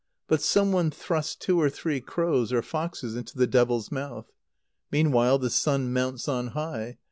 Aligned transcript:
But 0.27 0.41
some 0.41 0.71
one 0.71 0.89
thrusts 0.89 1.35
two 1.35 1.61
or 1.61 1.69
three 1.69 2.01
crows 2.01 2.51
or 2.51 2.63
foxes 2.63 3.15
into 3.15 3.37
the 3.37 3.45
devil's 3.45 3.91
mouth. 3.91 4.31
Meanwhile 4.91 5.37
the 5.37 5.51
sun 5.51 5.93
mounts 5.93 6.27
on 6.27 6.47
high. 6.57 6.97